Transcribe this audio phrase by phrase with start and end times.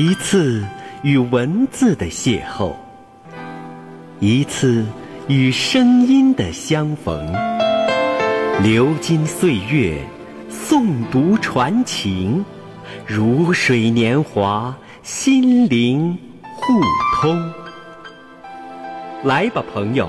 [0.00, 0.64] 一次
[1.02, 2.72] 与文字的邂逅，
[4.20, 4.86] 一次
[5.26, 7.34] 与声音的相逢。
[8.62, 9.98] 流金岁月，
[10.48, 12.44] 诵读传情，
[13.04, 14.72] 如水年华，
[15.02, 16.80] 心灵互
[17.20, 17.52] 通。
[19.24, 20.08] 来吧，朋友，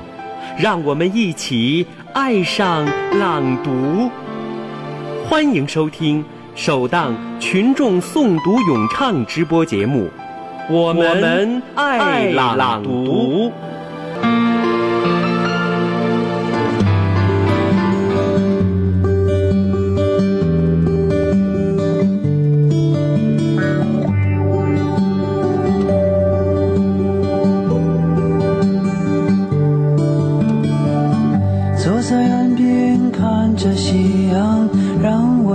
[0.55, 2.88] 让我们一起爱上
[3.18, 4.08] 朗读。
[5.27, 6.24] 欢迎收听。
[6.55, 10.09] 首档群众诵读咏唱直播节目，
[10.70, 13.52] 我们爱朗读。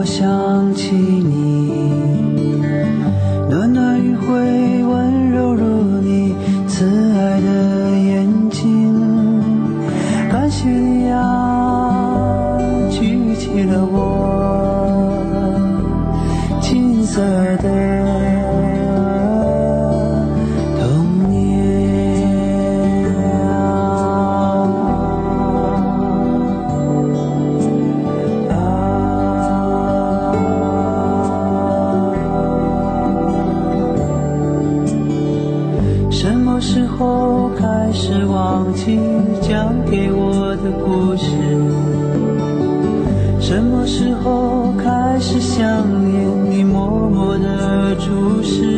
[0.04, 1.33] 想起你。
[36.96, 38.98] 后开始忘记
[39.40, 41.26] 讲给我的故事。
[43.40, 48.73] 什么时候开始想念你默默的注视？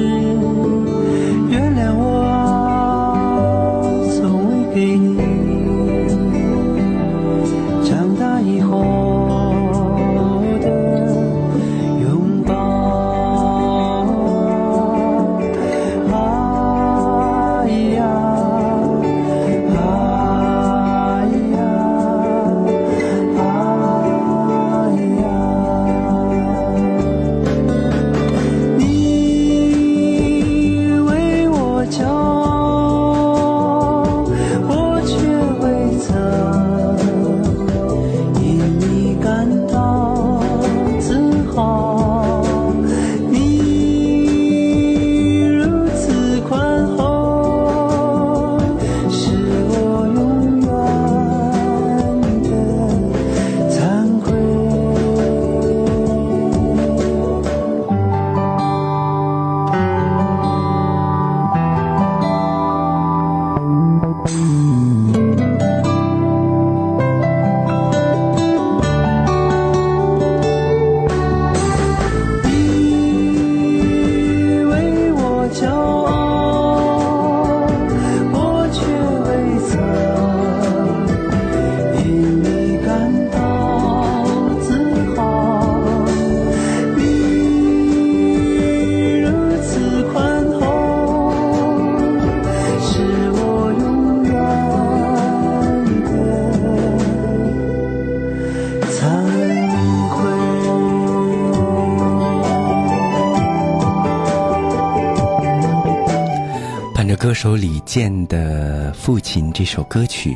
[107.37, 110.35] 手李健的《父亲》这首歌曲，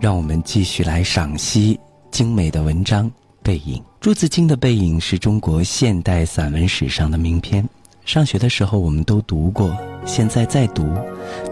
[0.00, 1.78] 让我们继续来赏析
[2.10, 3.06] 精美的文章
[3.40, 3.78] 《背影》。
[4.00, 7.64] 朱自清的《背影》是中国现代散文史上的名篇。
[8.04, 9.72] 上学的时候我们都读过，
[10.04, 10.92] 现在再读，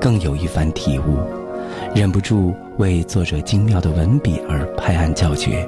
[0.00, 1.16] 更有一番体悟，
[1.94, 5.64] 忍不住为作者精妙的文笔而拍案叫绝，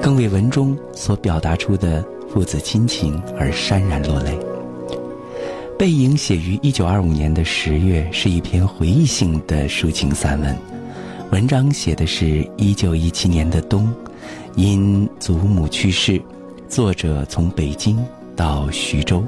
[0.00, 4.30] 更为文中所表达出的父子亲情而潸然落泪。
[5.80, 10.54] 《背影》写于一九二五年的十月，是一篇回忆性的抒情散文。
[11.30, 13.90] 文章写的是一九一七年的冬，
[14.56, 16.20] 因祖母去世，
[16.68, 17.98] 作者从北京
[18.36, 19.24] 到徐州，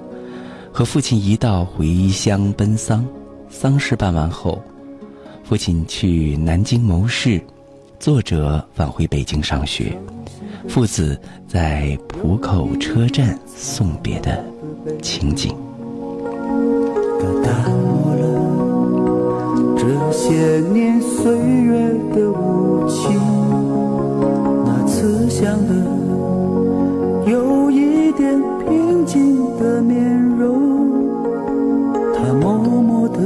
[0.71, 3.03] 和父亲一道回乡奔丧。
[3.49, 4.63] 丧事办完后，
[5.43, 7.41] 父亲去南京谋事，
[7.99, 9.99] 作者返回北京上学，
[10.69, 14.45] 父子在浦口车站送别的
[15.01, 15.57] 情景。
[20.33, 23.21] 些年岁月的无情，
[24.65, 25.75] 那慈祥的
[27.31, 30.03] 有一点平静的面
[30.39, 30.89] 容，
[32.15, 33.19] 他默默的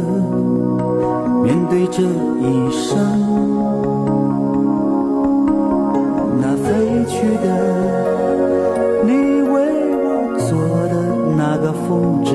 [1.45, 2.99] 面对这一生，
[6.41, 7.47] 那飞去的
[9.05, 9.13] 你
[9.53, 9.55] 为
[9.95, 10.59] 我做
[10.89, 10.95] 的
[11.37, 12.35] 那个风筝。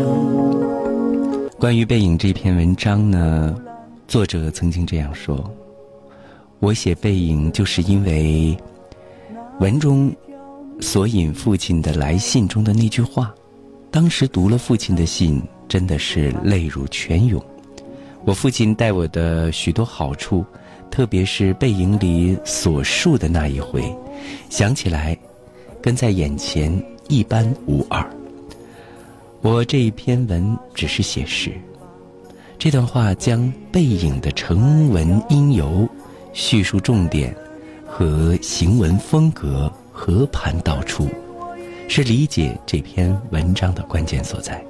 [1.60, 3.54] 关于《背影》这篇文章呢，
[4.12, 5.50] 作者曾经这样说
[6.60, 8.54] ：“我写《背影》，就是因为
[9.62, 10.14] 文中
[10.82, 13.34] 所引父亲的来信中的那句话。
[13.90, 17.42] 当时读了父亲的信，真的是泪如泉涌。
[18.26, 20.44] 我父亲待我的许多好处，
[20.90, 23.82] 特别是《背影》里所述的那一回，
[24.50, 25.18] 想起来，
[25.82, 26.70] 跟在眼前
[27.08, 28.06] 一般无二。”
[29.40, 31.54] 我这一篇文只是写实，
[32.64, 35.90] 这段话将背影的成文因由、
[36.32, 37.36] 叙述重点
[37.88, 41.10] 和行文风格和盘道出，
[41.90, 44.64] 是理解这篇文章的关键所在。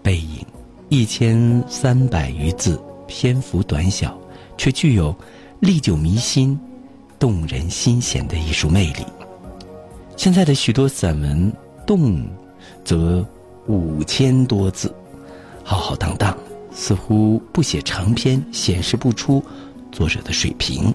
[0.00, 0.46] 背影
[0.88, 4.16] 一千三百余字，篇幅短小，
[4.56, 5.12] 却具有
[5.58, 6.56] 历久弥新、
[7.18, 9.04] 动人心弦的艺术魅力。
[10.16, 11.52] 现在的许多散文，
[11.84, 12.24] 动
[12.84, 13.26] 则。
[13.66, 14.94] 五千多字，
[15.64, 16.38] 浩浩荡荡，
[16.78, 19.42] 似乎不写长篇显示不出
[19.90, 20.94] 作者的水平。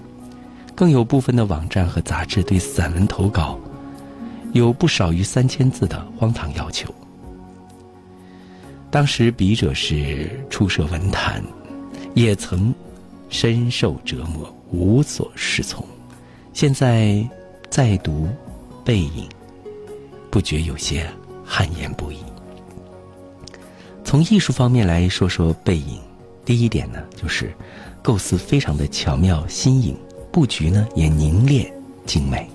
[0.74, 3.58] 更有部分的网站和杂志对散文投稿
[4.52, 6.88] 有不少于三千字的荒唐要求。
[8.90, 11.42] 当时笔者是初涉文坛，
[12.14, 12.72] 也曾
[13.28, 15.84] 深受折磨，无所适从。
[16.52, 17.26] 现在
[17.68, 18.28] 再读
[18.84, 19.28] 《背影》，
[20.30, 21.06] 不觉有些
[21.44, 22.18] 汗颜不已。
[24.12, 25.98] 从艺术方面来说说背影，
[26.44, 27.50] 第一点呢，就是
[28.02, 29.96] 构思非常的巧妙新颖，
[30.30, 31.72] 布局呢也凝练
[32.04, 32.46] 精美。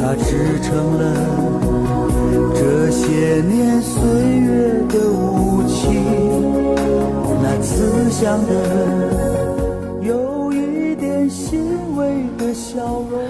[0.00, 4.00] 它支撑了这些年岁
[4.38, 6.00] 月的无情，
[7.42, 11.60] 那慈祥的有一点欣
[11.96, 12.06] 慰
[12.38, 13.20] 的笑容。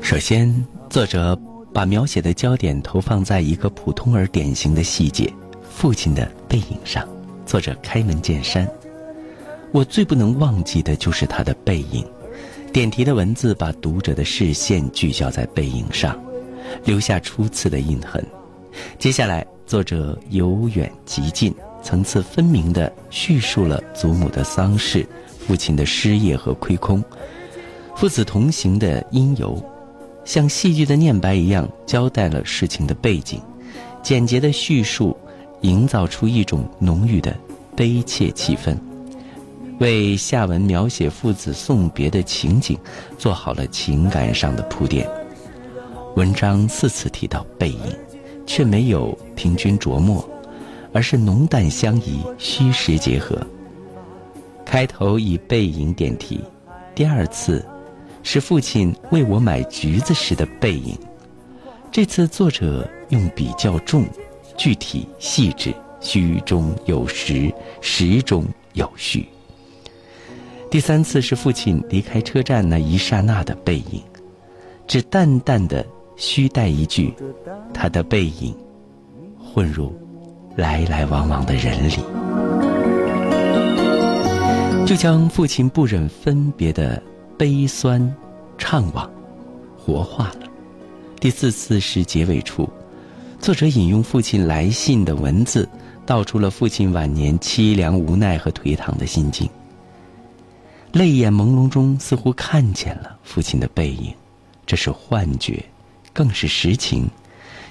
[0.00, 1.36] 首先，作者。
[1.72, 5.32] 把描写的焦点投放在一个普通而典型的细节——
[5.70, 7.06] 父亲的背影上。
[7.46, 8.68] 作者开门见山
[9.72, 12.06] ：“我最不能忘记的就是他的背影。”
[12.72, 16.16] 点题的文字把读者的视线聚焦在背影上，
[16.84, 18.24] 留下初次的印痕。
[18.98, 21.52] 接下来，作者由远及近、
[21.82, 25.04] 层次分明地叙述了祖母的丧事、
[25.38, 27.02] 父亲的失业和亏空、
[27.96, 29.60] 父子同行的因由。
[30.30, 33.42] 像戏剧的念白一样交代了事情的背景，
[34.00, 35.16] 简洁的叙述，
[35.62, 37.36] 营造出一种浓郁的
[37.74, 38.76] 悲切气氛，
[39.80, 42.78] 为下文描写父子送别的情景
[43.18, 45.04] 做好了情感上的铺垫。
[46.14, 47.92] 文章四次提到背影，
[48.46, 50.24] 却没有平均琢磨，
[50.92, 53.36] 而是浓淡相宜，虚实结合。
[54.64, 56.40] 开头以背影点题，
[56.94, 57.66] 第二次。
[58.22, 60.96] 是父亲为我买橘子时的背影。
[61.90, 64.04] 这次作者用笔较重，
[64.56, 68.44] 具体细致，虚中有实，实中
[68.74, 69.26] 有虚。
[70.70, 74.00] 第三次是父亲离开车站那一刹那的背影，
[74.86, 75.84] 只淡淡的
[76.16, 77.12] 虚带一句
[77.74, 78.54] ：“他的背影
[79.36, 79.92] 混入
[80.54, 81.96] 来来往往的人里，
[84.86, 87.02] 就将父亲不忍分别的。”
[87.40, 87.98] 悲酸，
[88.58, 89.08] 怅惘，
[89.74, 90.40] 活化了。
[91.18, 92.68] 第四次是结尾处，
[93.40, 95.66] 作者引用父亲来信的文字，
[96.04, 99.48] 道出了父亲晚年凄凉无奈和颓唐的心境。
[100.92, 104.12] 泪眼朦胧中，似乎看见了父亲的背影，
[104.66, 105.64] 这是幻觉，
[106.12, 107.08] 更是实情，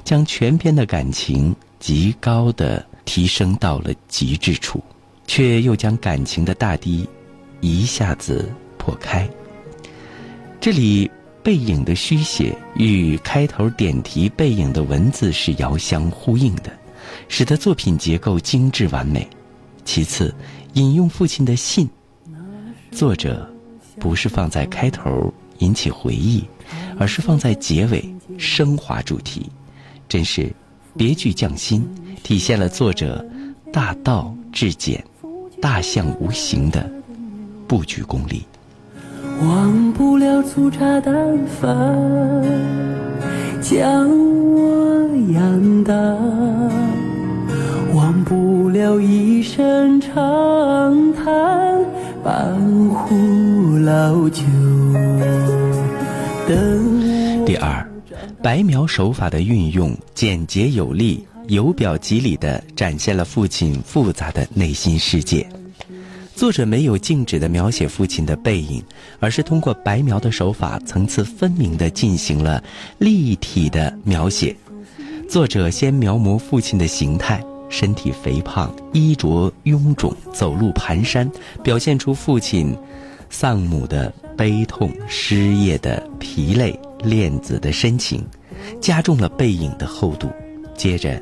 [0.03, 4.83] 将全篇的感情极高的提升到了极致处，
[5.27, 7.07] 却又将感情的大堤
[7.61, 9.29] 一下子破开。
[10.61, 11.09] 这里
[11.41, 16.63] 背影的虚写与开头点题背影的文字是遥相呼应的，
[17.29, 19.25] 使得作品结构精致完美。
[19.85, 20.35] 其次，
[20.73, 21.89] 引用父亲的信，
[22.91, 23.49] 作者
[24.01, 26.43] 不是放在开头引起回忆，
[26.99, 28.03] 而是放在结尾
[28.37, 29.49] 升华主题，
[30.09, 30.53] 真是
[30.97, 31.87] 别具匠心，
[32.21, 33.25] 体现了作者
[33.71, 35.01] 大道至简、
[35.61, 36.91] 大象无形的
[37.65, 38.43] 布局功力。
[39.41, 41.13] 忘不了粗茶淡
[41.47, 41.69] 饭，
[43.61, 44.09] 将
[44.53, 45.93] 我养大；
[47.95, 51.85] 忘不了一声长叹，
[52.23, 52.53] 半
[52.89, 54.43] 壶老酒。
[56.47, 57.87] 等第二，
[58.43, 65.47] 白描手法的运用简洁有力，由表及里的展现了父亲复杂的内心世界。
[66.39, 68.81] 作者没有静止地描写父亲的背影，
[69.19, 72.63] 而是通过白描的手法，层次分明地进行了
[72.97, 74.55] 立体的描写。
[75.27, 81.29] 作者先描摹父亲的形态，身体肥胖，衣着臃肿，走路蹒跚，
[81.61, 82.73] 表现出父亲
[83.29, 88.25] 丧母的悲痛、失业的疲累、恋子的深情，
[88.79, 90.29] 加重了背影的厚度。
[90.77, 91.21] 接着，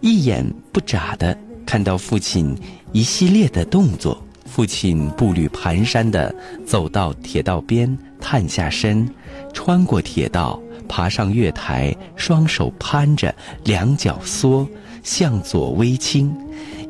[0.00, 2.52] 一眼不眨的看到父亲
[2.90, 6.34] 一系列的动作：父亲步履蹒跚地
[6.66, 9.08] 走到铁道边，探下身，
[9.52, 10.60] 穿过铁道。
[10.86, 13.34] 爬上月台，双手攀着，
[13.64, 14.68] 两脚缩，
[15.02, 16.30] 向左微倾，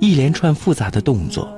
[0.00, 1.48] 一连串复杂的动作。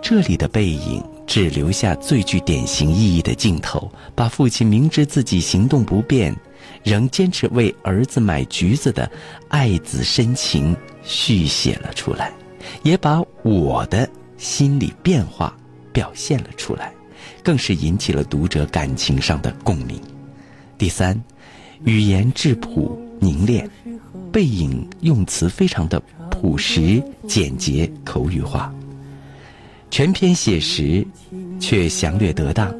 [0.00, 6.34] 这里的背影只留下最具典型意义的镜头，把父亲明知自己行动不便，
[6.82, 9.08] 仍坚持为儿子买橘子的
[9.48, 12.32] 爱子深情续写了出来，
[12.82, 14.08] 也把我的
[14.42, 15.56] 心理变化
[15.92, 16.92] 表现了出来，
[17.44, 19.98] 更是引起了读者感情上的共鸣。
[20.76, 21.18] 第三。
[21.84, 23.68] 语言质朴凝练，
[24.30, 28.72] 背影用词非常的朴实简洁口语化，
[29.90, 31.04] 全篇写实
[31.58, 32.72] 却详略得当，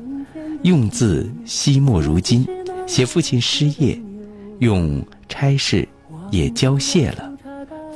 [0.62, 2.47] 用字惜墨如金，
[2.87, 4.00] 写父亲失业，
[4.61, 5.88] 用差事
[6.31, 7.28] 也交卸了，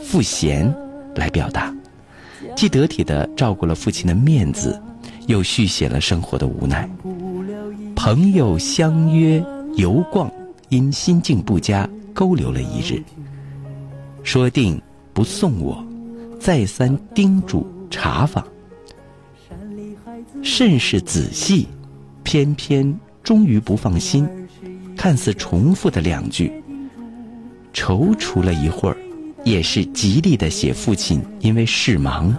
[0.02, 0.75] 赋闲
[1.14, 1.73] 来表达，
[2.57, 4.81] 既得体的照顾了父亲的面子，
[5.27, 6.89] 又续写了生活的无奈。
[7.95, 9.45] 朋友相约
[9.77, 10.29] 游逛。
[10.69, 13.01] 因心境不佳，勾留了一日。
[14.25, 14.83] 说定
[15.13, 15.81] 不送我，
[16.41, 18.45] 再三叮嘱查访，
[20.43, 21.69] 甚是仔细，
[22.25, 24.29] 偏偏终于不放心。
[24.97, 26.53] 看似重复的两句，
[27.73, 28.97] 踌躇了一会儿，
[29.47, 32.35] 也是极力的写父亲因为事忙，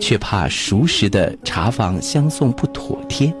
[0.00, 3.34] 却怕熟识的茶房相送不妥帖，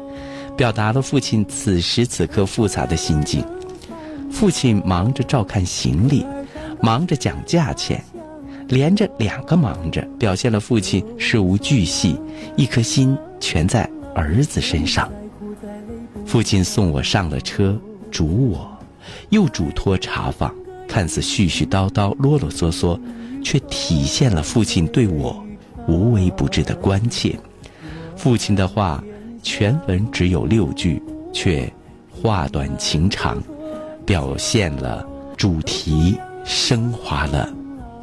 [0.56, 3.44] 表达了父亲此时此刻复杂的心境。
[4.28, 6.26] 父亲忙着照看行李，
[6.82, 8.04] 忙着讲价钱，
[8.66, 12.20] 连着两个忙着，表现了父亲事无巨细，
[12.56, 15.08] 一颗心全在儿子身上。
[16.26, 18.68] 父亲送我上了车，嘱我，
[19.28, 20.52] 又嘱托茶房，
[20.96, 22.98] 看似絮絮叨叨、啰啰嗦嗦，
[23.44, 25.44] 却体现了父亲对我
[25.86, 27.38] 无微不至的关切。
[28.16, 29.04] 父亲的话，
[29.42, 31.02] 全文只有六句，
[31.34, 31.70] 却
[32.10, 33.36] 话短情长。
[34.06, 37.52] 表现了主题，升华了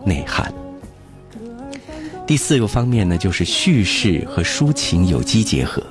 [0.06, 0.54] 内涵。
[2.28, 5.82] 第四个方面呢，就是叙事和抒情有机结合。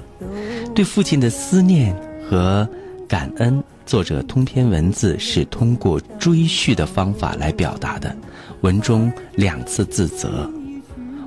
[0.72, 1.92] 对父亲的思念
[2.30, 2.68] 和
[3.08, 3.60] 感恩，
[3.92, 8.16] 作者通篇文字是通过追叙的方法来表达的。
[8.62, 10.50] 文中两次自责：“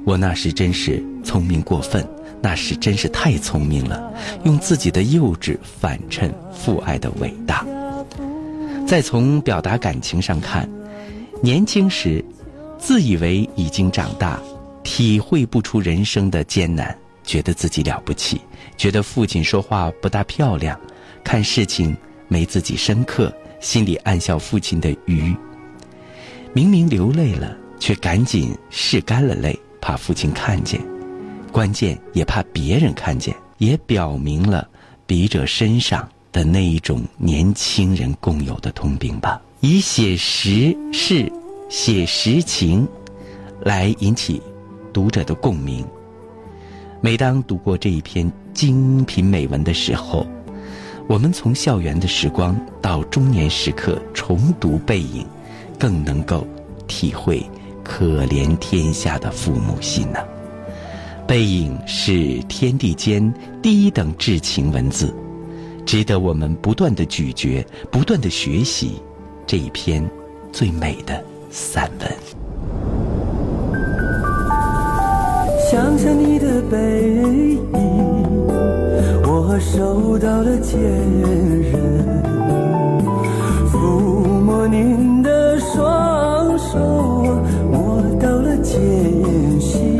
[0.03, 2.03] 我那时真是聪明过分，
[2.41, 4.11] 那时真是太聪明了。”
[4.45, 7.63] 用自己的幼稚反衬父爱的伟大。
[8.87, 10.67] 再从表达感情上看，
[11.43, 12.25] 年轻时
[12.79, 14.39] 自以为已经长大，
[14.81, 18.41] 体会不出人生的艰难，觉得自己了不起，
[18.75, 20.75] 觉得父亲说话不大漂亮，
[21.23, 21.95] 看事情
[22.27, 25.35] 没自己深刻，心里暗笑父亲的愚。
[26.53, 30.81] 明明流泪了，却赶紧拭干了泪，怕父亲看见，
[31.51, 34.67] 关键也怕别人看见，也表明了
[35.05, 36.07] 笔者身上。
[36.31, 41.31] 的那一种年轻人共有的通病吧，以写实事、
[41.69, 42.85] 写实情，
[43.61, 44.41] 来引起
[44.91, 45.87] 读者的共鸣。
[46.99, 50.27] 每当读过这一篇精品美文的时候，
[51.07, 55.25] 我们从校园的时光到中年时刻重读背影，
[55.79, 56.45] 更能够
[56.87, 57.43] 体会
[57.83, 60.19] 可怜天下的父母心呐。
[61.27, 65.13] 背影是天地间第一等至情文字。
[65.85, 68.99] 值得我们不断的咀嚼，不断的学习
[69.45, 70.03] 这一篇
[70.51, 72.11] 最美的散文。
[75.69, 76.77] 想想你的背
[77.73, 77.84] 影，
[79.47, 80.81] 我收到了牵
[81.21, 81.71] 连
[83.71, 83.77] 抚
[84.41, 87.29] 摸您的双手我
[87.71, 88.81] 摸到了艰
[89.61, 89.97] 辛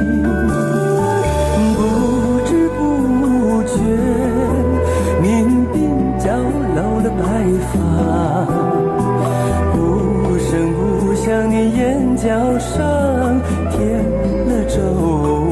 [1.78, 1.80] 不
[2.44, 3.78] 知不觉
[5.22, 5.24] 您
[5.72, 5.75] 鬓
[6.18, 6.25] 角
[6.74, 7.24] 露了白
[7.72, 7.74] 发
[9.74, 9.78] 不
[10.40, 12.25] 声不响你眼角
[12.58, 14.04] 上添
[14.48, 15.45] 了皱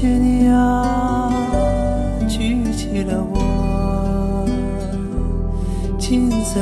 [0.00, 1.28] 谢谢你啊，
[2.28, 4.46] 举起了我
[5.98, 6.60] 金色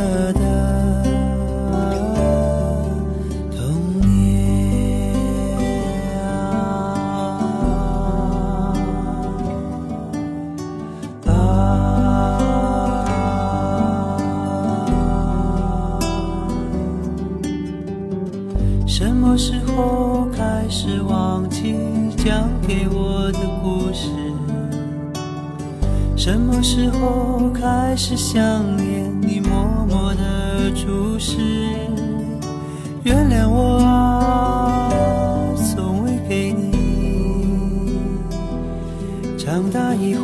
[26.27, 31.39] 什么时候开始想念你默默的注视？
[33.05, 34.91] 原谅我啊，
[35.55, 36.73] 从未给你
[39.39, 40.16] 长大以。